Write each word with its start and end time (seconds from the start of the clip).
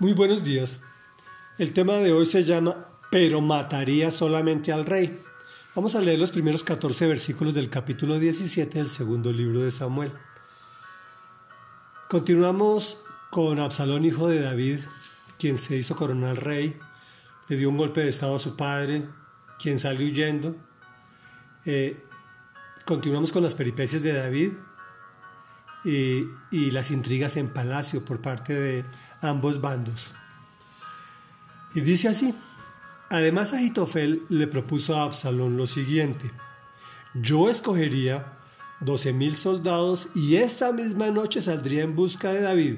Muy 0.00 0.14
buenos 0.14 0.42
días. 0.42 0.80
El 1.58 1.74
tema 1.74 1.96
de 1.96 2.10
hoy 2.10 2.24
se 2.24 2.42
llama 2.42 2.88
Pero 3.10 3.42
mataría 3.42 4.10
solamente 4.10 4.72
al 4.72 4.86
rey. 4.86 5.20
Vamos 5.74 5.94
a 5.94 6.00
leer 6.00 6.18
los 6.18 6.30
primeros 6.30 6.64
14 6.64 7.06
versículos 7.06 7.52
del 7.52 7.68
capítulo 7.68 8.18
17 8.18 8.78
del 8.78 8.88
segundo 8.88 9.30
libro 9.30 9.60
de 9.60 9.70
Samuel. 9.70 10.14
Continuamos 12.08 13.02
con 13.28 13.60
Absalón, 13.60 14.06
hijo 14.06 14.26
de 14.26 14.40
David, 14.40 14.78
quien 15.38 15.58
se 15.58 15.76
hizo 15.76 15.94
coronar 15.94 16.42
rey, 16.42 16.78
le 17.48 17.58
dio 17.58 17.68
un 17.68 17.76
golpe 17.76 18.00
de 18.00 18.08
estado 18.08 18.36
a 18.36 18.38
su 18.38 18.56
padre, 18.56 19.06
quien 19.58 19.78
salió 19.78 20.06
huyendo. 20.06 20.56
Eh, 21.66 22.02
continuamos 22.86 23.32
con 23.32 23.42
las 23.42 23.54
peripecias 23.54 24.02
de 24.02 24.14
David 24.14 24.52
y, 25.84 26.70
las 26.70 26.90
intrigas 26.90 27.36
en 27.36 27.48
palacio 27.48 28.04
por 28.04 28.20
parte 28.20 28.54
de 28.54 28.84
ambos 29.20 29.60
bandos. 29.60 30.14
Y 31.74 31.80
dice 31.80 32.08
así, 32.08 32.34
además 33.08 33.52
Agitofel 33.52 34.22
le 34.28 34.46
propuso 34.46 34.96
a 34.96 35.04
Absalón 35.04 35.56
lo 35.56 35.66
siguiente, 35.66 36.30
yo 37.14 37.50
escogería 37.50 38.38
doce 38.80 39.12
mil 39.12 39.36
soldados 39.36 40.08
y 40.14 40.36
esta 40.36 40.72
misma 40.72 41.10
noche 41.10 41.42
saldría 41.42 41.82
en 41.82 41.96
busca 41.96 42.32
de 42.32 42.40
David. 42.40 42.76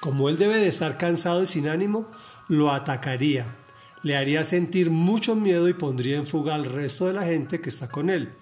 Como 0.00 0.28
él 0.28 0.36
debe 0.36 0.58
de 0.58 0.68
estar 0.68 0.98
cansado 0.98 1.42
y 1.42 1.46
sin 1.46 1.68
ánimo, 1.68 2.10
lo 2.48 2.72
atacaría, 2.72 3.56
le 4.02 4.16
haría 4.16 4.42
sentir 4.42 4.90
mucho 4.90 5.36
miedo 5.36 5.68
y 5.68 5.74
pondría 5.74 6.16
en 6.16 6.26
fuga 6.26 6.54
al 6.54 6.64
resto 6.64 7.06
de 7.06 7.12
la 7.12 7.22
gente 7.22 7.60
que 7.60 7.68
está 7.68 7.88
con 7.88 8.10
él, 8.10 8.34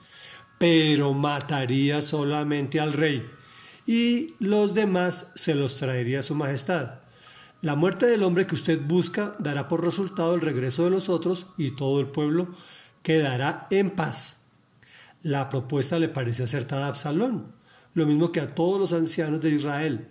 pero 0.58 1.12
mataría 1.12 2.00
solamente 2.02 2.80
al 2.80 2.94
rey 2.94 3.30
y 3.86 4.34
los 4.38 4.74
demás 4.74 5.32
se 5.34 5.54
los 5.54 5.76
traería 5.76 6.20
a 6.20 6.24
su 6.24 6.34
majestad. 6.34 7.00
La 7.62 7.76
muerte 7.76 8.06
del 8.06 8.22
hombre 8.22 8.46
que 8.46 8.54
usted 8.54 8.80
busca 8.80 9.34
dará 9.38 9.68
por 9.68 9.84
resultado 9.84 10.34
el 10.34 10.40
regreso 10.40 10.84
de 10.84 10.90
los 10.90 11.08
otros 11.08 11.46
y 11.58 11.72
todo 11.72 12.00
el 12.00 12.06
pueblo 12.06 12.48
quedará 13.02 13.66
en 13.70 13.90
paz. 13.90 14.42
La 15.22 15.50
propuesta 15.50 15.98
le 15.98 16.08
pareció 16.08 16.44
acertada 16.44 16.86
a 16.86 16.88
Absalón, 16.88 17.52
lo 17.92 18.06
mismo 18.06 18.32
que 18.32 18.40
a 18.40 18.54
todos 18.54 18.80
los 18.80 18.92
ancianos 18.94 19.42
de 19.42 19.50
Israel. 19.50 20.08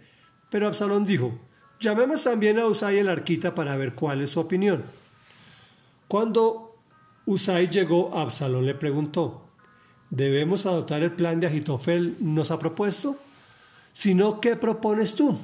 Pero 0.51 0.67
Absalón 0.67 1.05
dijo, 1.05 1.39
llamemos 1.79 2.23
también 2.23 2.59
a 2.59 2.67
Usai 2.67 2.99
el 2.99 3.09
arquita 3.09 3.55
para 3.55 3.75
ver 3.75 3.95
cuál 3.95 4.21
es 4.21 4.29
su 4.29 4.39
opinión. 4.39 4.83
Cuando 6.07 6.77
Usai 7.25 7.69
llegó, 7.69 8.15
Absalón 8.15 8.67
le 8.67 8.75
preguntó, 8.75 9.47
¿debemos 10.11 10.67
adoptar 10.67 11.01
el 11.01 11.13
plan 11.13 11.39
de 11.39 11.47
Agitofel 11.47 12.17
nos 12.19 12.51
ha 12.51 12.59
propuesto? 12.59 13.17
Si 13.99 14.15
no, 14.15 14.39
¿qué 14.39 14.55
propones 14.55 15.13
tú? 15.13 15.37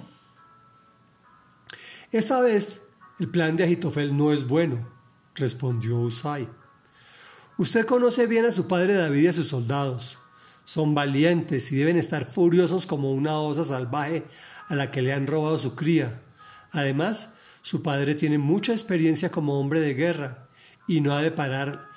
Esta 2.13 2.39
vez 2.39 2.83
el 3.19 3.27
plan 3.27 3.57
de 3.57 3.65
Agitofel 3.65 4.15
no 4.15 4.31
es 4.31 4.47
bueno, 4.47 4.87
respondió 5.33 5.99
Usai. 5.99 6.47
Usted 7.57 7.85
conoce 7.85 8.27
bien 8.27 8.45
a 8.45 8.53
su 8.53 8.65
padre 8.65 8.93
David 8.93 9.23
y 9.23 9.27
a 9.27 9.33
sus 9.33 9.49
soldados. 9.49 10.19
Son 10.63 10.95
valientes 10.95 11.69
y 11.73 11.75
deben 11.75 11.97
estar 11.97 12.31
furiosos 12.31 12.87
como 12.87 13.11
una 13.11 13.39
osa 13.39 13.65
salvaje 13.65 14.23
a 14.69 14.75
la 14.75 14.89
que 14.89 15.01
le 15.01 15.11
han 15.11 15.27
robado 15.27 15.59
su 15.59 15.75
cría. 15.75 16.21
Además, 16.71 17.33
su 17.61 17.83
padre 17.83 18.15
tiene 18.15 18.37
mucha 18.37 18.71
experiencia 18.71 19.31
como 19.31 19.59
hombre 19.59 19.81
de 19.81 19.95
guerra 19.95 20.47
y 20.87 21.01
no 21.01 21.13
ha 21.13 21.21
de 21.21 21.31
parar, 21.31 21.89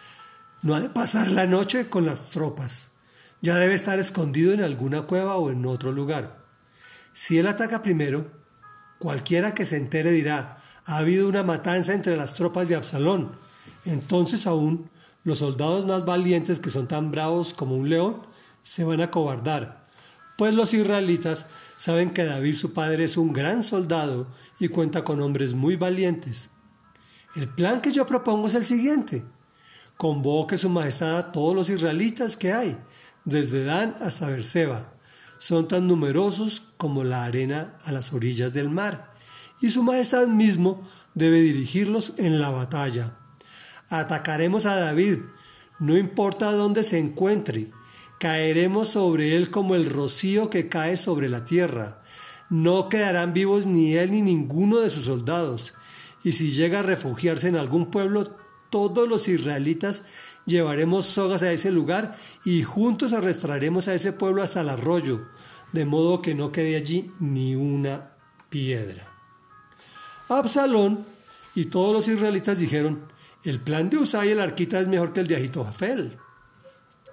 no 0.63 0.75
ha 0.75 0.81
de 0.81 0.91
pasar 0.91 1.29
la 1.29 1.47
noche 1.47 1.89
con 1.89 2.05
las 2.05 2.31
tropas. 2.31 2.91
Ya 3.43 3.55
debe 3.55 3.77
estar 3.77 4.01
escondido 4.01 4.53
en 4.53 4.65
alguna 4.65 5.03
cueva 5.03 5.37
o 5.37 5.53
en 5.53 5.65
otro 5.65 5.93
lugar. 5.93 6.48
Si 7.19 7.37
él 7.37 7.49
ataca 7.49 7.83
primero, 7.83 8.31
Cualquiera 9.01 9.53
que 9.55 9.65
se 9.65 9.77
entere 9.77 10.13
dirá, 10.13 10.59
ha 10.85 10.99
habido 10.99 11.29
una 11.29 11.43
matanza 11.45 11.95
entre 11.95 12.17
las 12.17 12.35
tropas 12.35 12.69
de 12.69 12.75
Absalón. 12.75 13.33
Entonces 13.85 14.47
aún 14.47 14.89
los 15.25 15.39
soldados 15.39 15.85
más 15.85 16.05
valientes, 16.05 16.59
que 16.59 16.71
son 16.71 16.89
tan 16.89 17.11
bravos 17.11 17.55
como 17.55 17.77
un 17.77 17.89
león, 17.89 18.27
se 18.63 18.83
van 18.83 19.01
a 19.01 19.11
cobardar. 19.11 19.87
Pues 20.37 20.53
los 20.55 20.75
israelitas 20.75 21.47
saben 21.77 22.11
que 22.11 22.25
David 22.25 22.55
su 22.55 22.73
padre 22.73 23.05
es 23.05 23.17
un 23.17 23.33
gran 23.33 23.63
soldado 23.63 24.29
y 24.59 24.69
cuenta 24.69 25.05
con 25.05 25.21
hombres 25.21 25.55
muy 25.55 25.77
valientes. 25.77 26.51
El 27.37 27.49
plan 27.49 27.81
que 27.81 27.93
yo 27.93 28.05
propongo 28.07 28.49
es 28.49 28.55
el 28.55 28.67
siguiente. 28.67 29.25
Convoque 29.97 30.59
su 30.59 30.69
majestad 30.71 31.19
a 31.19 31.33
todos 31.33 31.55
los 31.55 31.69
israelitas 31.69 32.37
que 32.37 32.53
hay, 32.53 32.79
desde 33.25 33.65
Dan 33.65 33.95
hasta 34.01 34.29
Berseba 34.29 34.98
son 35.39 35.69
tan 35.69 35.87
numerosos 35.87 36.63
como 36.77 37.05
la 37.05 37.25
arena 37.25 37.77
a 37.85 37.93
las 37.93 38.13
orillas 38.13 38.53
del 38.53 38.71
mar, 38.71 39.13
y 39.61 39.71
su 39.71 39.83
majestad 39.83 40.27
mismo 40.27 40.83
debe 41.15 41.41
dirigirlos 41.41 42.13
en 42.17 42.41
la 42.41 42.51
batalla. 42.51 43.17
Atacaremos 43.89 44.67
a 44.67 44.77
David, 44.77 45.21
no 45.79 45.97
importa 45.97 46.53
dónde 46.53 46.83
se 46.83 46.99
encuentre, 46.99 47.71
caeremos 48.19 48.91
sobre 48.91 49.37
él 49.37 49.51
como 49.51 49.75
el 49.75 49.89
rocío 49.89 50.51
que 50.51 50.69
cae 50.69 50.97
sobre 50.97 51.29
la 51.29 51.45
tierra. 51.45 52.03
No 52.51 52.89
quedarán 52.89 53.33
vivos 53.33 53.67
ni 53.67 53.95
él 53.95 54.11
ni 54.11 54.23
ninguno 54.23 54.81
de 54.81 54.91
sus 54.91 55.05
soldados, 55.07 55.73
y 56.25 56.33
si 56.33 56.53
llega 56.53 56.81
a 56.81 56.83
refugiarse 56.83 57.49
en 57.49 57.57
algún 57.57 57.91
pueblo, 57.91 58.37
todos 58.71 59.09
los 59.09 59.29
israelitas 59.29 60.03
llevaremos 60.47 61.07
sogas 61.07 61.43
a 61.43 61.53
ese 61.53 61.71
lugar 61.71 62.17
y 62.45 62.63
juntos 62.63 63.13
arrastraremos 63.13 63.89
a 63.89 63.95
ese 63.95 64.13
pueblo 64.13 64.43
hasta 64.43 64.63
el 64.63 64.69
arroyo, 64.69 65.29
de 65.73 65.85
modo 65.85 66.23
que 66.23 66.35
no 66.35 66.53
quede 66.53 66.77
allí 66.77 67.13
ni 67.21 67.55
una 67.55 68.13
piedra. 68.49 69.09
Absalón 70.29 71.07
y 71.55 71.67
todos 71.67 71.93
los 71.93 72.09
israelitas 72.09 72.59
dijeron, 72.59 73.09
el 73.45 73.61
plan 73.61 73.89
de 73.89 73.99
Usai 73.99 74.31
el 74.31 74.41
arquita 74.41 74.81
es 74.81 74.89
mejor 74.89 75.13
que 75.13 75.21
el 75.21 75.27
de 75.27 75.37
Ahitofel. 75.37 76.19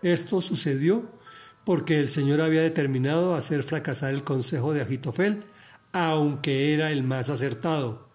Esto 0.01 0.41
sucedió 0.41 1.09
porque 1.63 1.99
el 1.99 2.09
Señor 2.09 2.41
había 2.41 2.61
determinado 2.61 3.35
hacer 3.35 3.63
fracasar 3.63 4.13
el 4.13 4.23
consejo 4.23 4.73
de 4.73 4.81
Agitofel, 4.81 5.45
aunque 5.91 6.73
era 6.73 6.91
el 6.91 7.03
más 7.03 7.29
acertado, 7.29 8.09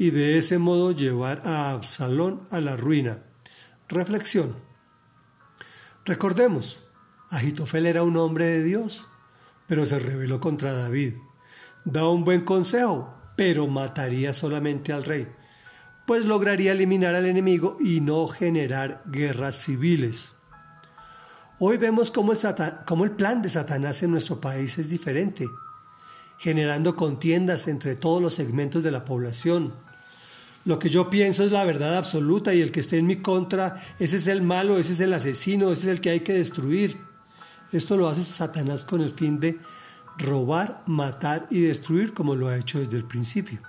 y 0.00 0.08
de 0.12 0.38
ese 0.38 0.56
modo 0.56 0.92
llevar 0.92 1.42
a 1.44 1.72
Absalón 1.72 2.48
a 2.50 2.62
la 2.62 2.74
ruina. 2.74 3.18
Reflexión. 3.86 4.56
Recordemos, 6.06 6.82
Agitofel 7.28 7.84
era 7.84 8.02
un 8.02 8.16
hombre 8.16 8.46
de 8.46 8.62
Dios, 8.64 9.06
pero 9.66 9.84
se 9.84 9.98
rebeló 9.98 10.40
contra 10.40 10.72
David. 10.72 11.16
Da 11.84 12.08
un 12.08 12.24
buen 12.24 12.46
consejo, 12.46 13.12
pero 13.36 13.68
mataría 13.68 14.32
solamente 14.32 14.94
al 14.94 15.04
rey, 15.04 15.28
pues 16.06 16.24
lograría 16.24 16.72
eliminar 16.72 17.14
al 17.14 17.26
enemigo 17.26 17.76
y 17.78 18.00
no 18.00 18.26
generar 18.26 19.02
guerras 19.04 19.56
civiles. 19.56 20.32
Hoy 21.58 21.76
vemos 21.76 22.10
cómo 22.10 22.32
el, 22.32 22.38
cómo 22.86 23.04
el 23.04 23.10
plan 23.10 23.42
de 23.42 23.50
Satanás 23.50 24.02
en 24.02 24.12
nuestro 24.12 24.40
país 24.40 24.78
es 24.78 24.88
diferente, 24.88 25.46
generando 26.38 26.96
contiendas 26.96 27.68
entre 27.68 27.96
todos 27.96 28.22
los 28.22 28.32
segmentos 28.32 28.82
de 28.82 28.92
la 28.92 29.04
población, 29.04 29.89
lo 30.64 30.78
que 30.78 30.90
yo 30.90 31.08
pienso 31.08 31.44
es 31.44 31.52
la 31.52 31.64
verdad 31.64 31.96
absoluta 31.96 32.52
y 32.52 32.60
el 32.60 32.70
que 32.70 32.80
esté 32.80 32.98
en 32.98 33.06
mi 33.06 33.16
contra, 33.16 33.82
ese 33.98 34.18
es 34.18 34.26
el 34.26 34.42
malo, 34.42 34.78
ese 34.78 34.92
es 34.92 35.00
el 35.00 35.12
asesino, 35.14 35.72
ese 35.72 35.82
es 35.82 35.88
el 35.88 36.00
que 36.00 36.10
hay 36.10 36.20
que 36.20 36.34
destruir. 36.34 36.98
Esto 37.72 37.96
lo 37.96 38.08
hace 38.08 38.22
Satanás 38.22 38.84
con 38.84 39.00
el 39.00 39.12
fin 39.12 39.40
de 39.40 39.58
robar, 40.18 40.82
matar 40.86 41.46
y 41.50 41.62
destruir 41.62 42.12
como 42.12 42.36
lo 42.36 42.48
ha 42.48 42.58
hecho 42.58 42.78
desde 42.78 42.98
el 42.98 43.04
principio. 43.04 43.60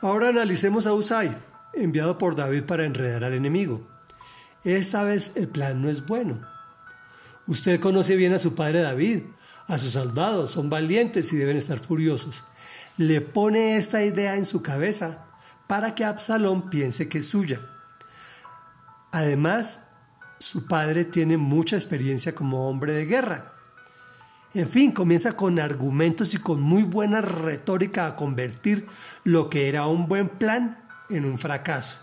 Ahora 0.00 0.28
analicemos 0.28 0.86
a 0.86 0.94
Usai, 0.94 1.36
enviado 1.74 2.16
por 2.16 2.34
David 2.34 2.64
para 2.64 2.86
enredar 2.86 3.24
al 3.24 3.34
enemigo. 3.34 3.86
Esta 4.62 5.02
vez 5.04 5.32
el 5.36 5.48
plan 5.48 5.82
no 5.82 5.90
es 5.90 6.06
bueno. 6.06 6.40
Usted 7.46 7.78
conoce 7.78 8.16
bien 8.16 8.32
a 8.32 8.38
su 8.38 8.54
padre 8.54 8.80
David, 8.80 9.24
a 9.66 9.78
sus 9.78 9.92
soldados, 9.92 10.52
son 10.52 10.70
valientes 10.70 11.30
y 11.32 11.36
deben 11.36 11.58
estar 11.58 11.78
furiosos. 11.78 12.42
Le 12.96 13.20
pone 13.20 13.76
esta 13.76 14.02
idea 14.02 14.36
en 14.36 14.46
su 14.46 14.62
cabeza 14.62 15.26
para 15.66 15.94
que 15.94 16.04
Absalón 16.04 16.70
piense 16.70 17.08
que 17.08 17.18
es 17.18 17.28
suya. 17.28 17.60
Además, 19.12 19.80
su 20.38 20.66
padre 20.66 21.04
tiene 21.04 21.36
mucha 21.36 21.76
experiencia 21.76 22.34
como 22.34 22.68
hombre 22.68 22.92
de 22.92 23.06
guerra. 23.06 23.52
En 24.54 24.68
fin, 24.68 24.92
comienza 24.92 25.32
con 25.32 25.58
argumentos 25.58 26.34
y 26.34 26.38
con 26.38 26.60
muy 26.60 26.82
buena 26.84 27.20
retórica 27.20 28.06
a 28.06 28.16
convertir 28.16 28.86
lo 29.24 29.50
que 29.50 29.68
era 29.68 29.86
un 29.86 30.06
buen 30.06 30.28
plan 30.28 30.84
en 31.10 31.24
un 31.24 31.38
fracaso. 31.38 31.98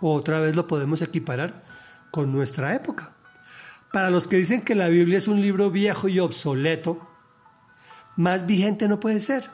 Otra 0.00 0.40
vez 0.40 0.56
lo 0.56 0.66
podemos 0.66 1.02
equiparar 1.02 1.62
con 2.10 2.32
nuestra 2.32 2.74
época. 2.74 3.12
Para 3.92 4.10
los 4.10 4.28
que 4.28 4.36
dicen 4.36 4.62
que 4.62 4.74
la 4.74 4.88
Biblia 4.88 5.18
es 5.18 5.28
un 5.28 5.40
libro 5.40 5.70
viejo 5.70 6.08
y 6.08 6.20
obsoleto, 6.20 7.08
más 8.16 8.46
vigente 8.46 8.88
no 8.88 9.00
puede 9.00 9.20
ser. 9.20 9.50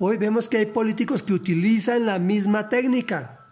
Hoy 0.00 0.16
vemos 0.16 0.48
que 0.48 0.58
hay 0.58 0.66
políticos 0.66 1.24
que 1.24 1.32
utilizan 1.32 2.06
la 2.06 2.20
misma 2.20 2.68
técnica, 2.68 3.46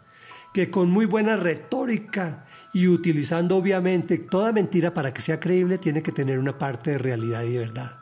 que 0.54 0.70
con 0.70 0.90
muy 0.90 1.04
buena 1.04 1.34
retórica 1.34 2.46
y 2.72 2.86
utilizando 2.86 3.56
obviamente 3.56 4.18
toda 4.18 4.52
mentira 4.52 4.94
para 4.94 5.12
que 5.12 5.22
sea 5.22 5.40
creíble 5.40 5.78
tiene 5.78 6.04
que 6.04 6.12
tener 6.12 6.38
una 6.38 6.56
parte 6.56 6.92
de 6.92 6.98
realidad 6.98 7.42
y 7.42 7.52
de 7.52 7.58
verdad. 7.58 7.98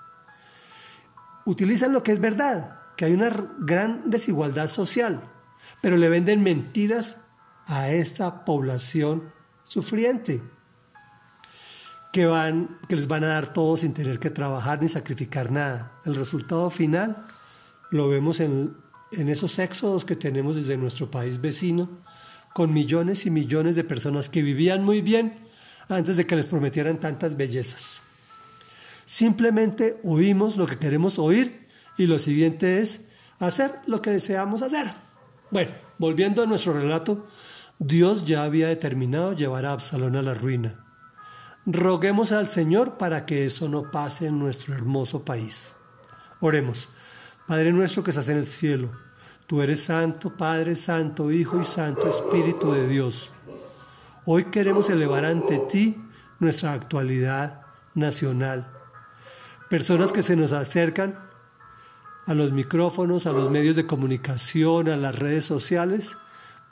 Utilizan 1.47 1.95
lo 1.95 2.03
que 2.03 2.13
es 2.13 2.21
verdad 2.21 2.81
que 2.99 3.07
hay 3.07 3.15
una 3.15 3.31
gran 3.61 4.11
desigualdad 4.11 4.69
social, 4.69 5.23
pero 5.81 5.97
le 5.97 6.11
venden 6.11 6.43
mentiras 6.43 7.23
a 7.67 7.91
esta 7.91 8.45
población 8.45 9.33
sufriente, 9.63 10.43
que, 12.13 12.27
van, 12.27 12.79
que 12.89 12.97
les 12.97 13.09
van 13.09 13.25
a 13.25 13.29
dar 13.29 13.55
todo 13.55 13.79
sin 13.79 13.95
tener 13.95 14.19
que 14.19 14.31
trabajar 14.31 14.83
ni 14.83 14.89
sacrificar 14.89 15.51
nada. 15.51 15.93
El 16.05 16.15
resultado 16.15 16.69
final 16.69 17.25
lo 17.91 18.09
vemos 18.09 18.41
en, 18.41 18.77
en 19.13 19.29
esos 19.29 19.59
éxodos 19.59 20.05
que 20.05 20.17
tenemos 20.17 20.57
desde 20.57 20.77
nuestro 20.77 21.11
país 21.11 21.41
vecino, 21.41 21.89
con 22.53 22.73
millones 22.73 23.27
y 23.27 23.31
millones 23.31 23.77
de 23.77 23.85
personas 23.85 24.29
que 24.29 24.43
vivían 24.43 24.85
muy 24.85 25.03
bien 25.03 25.49
antes 25.89 26.17
de 26.17 26.27
que 26.27 26.37
les 26.37 26.47
prometieran 26.47 27.01
tantas 27.01 27.37
bellezas. 27.37 28.01
Simplemente 29.07 30.01
oímos 30.03 30.57
lo 30.57 30.67
que 30.67 30.79
queremos 30.79 31.19
oír 31.19 31.67
y 31.99 32.07
lo 32.07 32.19
siguiente 32.19 32.81
es 32.81 33.07
hacer 33.39 33.73
lo 33.87 34.01
que 34.01 34.11
deseamos 34.11 34.63
hacer. 34.63 34.93
Bueno, 35.51 35.73
volviendo 35.99 36.43
a 36.43 36.47
nuestro 36.47 36.73
relato, 36.73 37.27
Dios 37.79 38.25
ya 38.25 38.45
había 38.45 38.69
determinado 38.69 39.33
llevar 39.33 39.67
a 39.67 39.73
Absalón 39.73 40.17
a 40.17 40.23
la 40.23 40.35
ruina. 40.35 40.85
Roguemos 41.67 42.33
al 42.33 42.49
Señor 42.49 42.99
para 42.99 43.27
que 43.27 43.47
eso 43.47 43.69
no 43.69 43.91
pase 43.91 44.27
en 44.27 44.39
nuestro 44.39 44.75
hermoso 44.75 45.25
país. 45.25 45.77
Oremos. 46.41 46.89
Padre 47.47 47.73
nuestro 47.73 48.03
que 48.03 48.11
estás 48.11 48.31
en 48.31 48.39
el 48.39 48.47
cielo, 48.47 48.91
tú 49.47 49.61
eres 49.61 49.85
santo, 49.85 50.31
Padre 50.35 50.77
santo, 50.77 51.31
Hijo 51.31 51.61
y 51.61 51.67
Santo 51.67 52.09
Espíritu 52.09 52.73
de 52.73 52.89
Dios. 52.89 53.31
Hoy 54.25 54.45
queremos 54.45 54.89
elevar 54.89 55.27
ante 55.27 55.59
ti 55.59 56.03
nuestra 56.39 56.73
actualidad 56.73 57.61
nacional. 57.95 58.73
Personas 59.69 60.11
que 60.11 60.23
se 60.23 60.37
nos 60.37 60.53
acercan 60.53 61.19
a 62.27 62.33
los 62.33 62.53
micrófonos, 62.53 63.27
a 63.27 63.33
los 63.33 63.51
medios 63.51 63.77
de 63.77 63.87
comunicación, 63.87 64.89
a 64.89 64.97
las 64.97 65.15
redes 65.15 65.45
sociales, 65.45 66.17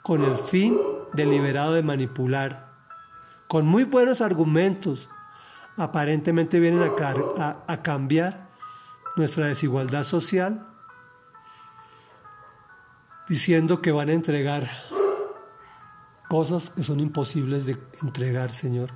con 0.01 0.23
el 0.23 0.37
fin 0.37 0.75
deliberado 1.13 1.75
de 1.75 1.83
manipular, 1.83 2.73
con 3.47 3.67
muy 3.67 3.83
buenos 3.83 4.21
argumentos, 4.21 5.07
aparentemente 5.77 6.59
vienen 6.59 6.81
a, 7.37 7.63
a 7.67 7.83
cambiar 7.83 8.52
nuestra 9.15 9.47
desigualdad 9.47 10.03
social, 10.03 10.67
diciendo 13.27 13.81
que 13.81 13.91
van 13.91 14.09
a 14.09 14.13
entregar 14.13 14.69
cosas 16.29 16.71
que 16.71 16.83
son 16.83 16.99
imposibles 16.99 17.65
de 17.65 17.77
entregar, 18.01 18.53
Señor. 18.53 18.91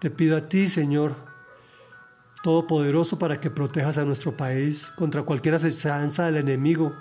Te 0.00 0.10
pido 0.10 0.36
a 0.36 0.42
ti, 0.42 0.68
Señor, 0.68 1.14
Todopoderoso, 2.42 3.18
para 3.18 3.40
que 3.40 3.50
protejas 3.50 3.98
a 3.98 4.04
nuestro 4.04 4.36
país 4.36 4.92
contra 4.96 5.22
cualquier 5.22 5.54
asechanza 5.54 6.26
del 6.26 6.36
enemigo, 6.36 6.92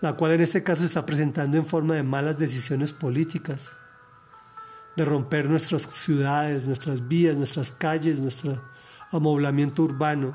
la 0.00 0.14
cual 0.14 0.32
en 0.32 0.40
este 0.40 0.62
caso 0.62 0.80
se 0.80 0.86
está 0.86 1.04
presentando 1.04 1.56
en 1.56 1.66
forma 1.66 1.94
de 1.94 2.02
malas 2.02 2.38
decisiones 2.38 2.92
políticas, 2.92 3.76
de 4.96 5.04
romper 5.04 5.48
nuestras 5.48 5.82
ciudades, 5.82 6.66
nuestras 6.66 7.06
vías, 7.06 7.36
nuestras 7.36 7.70
calles, 7.70 8.20
nuestro 8.20 8.62
amoblamiento 9.10 9.82
urbano. 9.82 10.34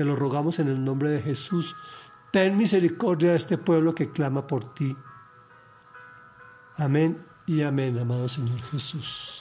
Te 0.00 0.06
lo 0.06 0.16
rogamos 0.16 0.58
en 0.58 0.68
el 0.68 0.82
nombre 0.82 1.10
de 1.10 1.20
Jesús. 1.20 1.76
Ten 2.32 2.56
misericordia 2.56 3.32
de 3.32 3.36
este 3.36 3.58
pueblo 3.58 3.94
que 3.94 4.10
clama 4.10 4.46
por 4.46 4.72
ti. 4.72 4.96
Amén 6.78 7.22
y 7.46 7.60
amén, 7.60 7.98
amado 7.98 8.26
Señor 8.26 8.62
Jesús. 8.62 9.39